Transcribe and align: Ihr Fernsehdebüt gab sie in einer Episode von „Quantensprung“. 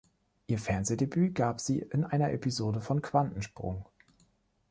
Ihr 0.47 0.57
Fernsehdebüt 0.57 1.35
gab 1.35 1.61
sie 1.61 1.77
in 1.77 2.03
einer 2.03 2.31
Episode 2.33 2.81
von 2.81 3.03
„Quantensprung“. 3.03 3.85